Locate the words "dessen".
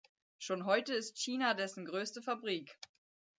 1.53-1.85